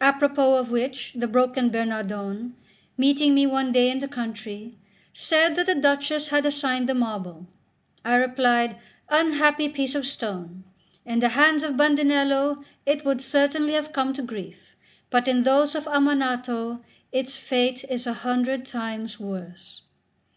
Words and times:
Apropos 0.00 0.56
of 0.56 0.72
which, 0.72 1.12
the 1.14 1.28
broken 1.28 1.70
Bernardone, 1.70 2.54
meeting 2.96 3.32
me 3.32 3.46
one 3.46 3.70
day 3.70 3.88
in 3.92 4.00
the 4.00 4.08
country, 4.08 4.76
said 5.12 5.54
that 5.54 5.66
the 5.66 5.74
Duchess 5.76 6.30
had 6.30 6.44
assigned 6.44 6.88
the 6.88 6.96
marble. 6.96 7.46
I 8.04 8.16
replied: 8.16 8.80
"Unhappy 9.08 9.68
piece 9.68 9.94
of 9.94 10.04
stone! 10.04 10.64
In 11.06 11.20
the 11.20 11.28
hands 11.28 11.62
of 11.62 11.76
Bandinello 11.76 12.64
it 12.86 13.04
would 13.04 13.20
certainly 13.22 13.74
have 13.74 13.92
come 13.92 14.12
to 14.14 14.22
grief; 14.22 14.74
but 15.10 15.28
in 15.28 15.44
those 15.44 15.76
of 15.76 15.84
Ammanato 15.86 16.80
its 17.12 17.36
fate 17.36 17.84
is 17.88 18.04
a 18.04 18.14
hundred 18.14 18.66
times 18.66 19.20
worse." 19.20 19.82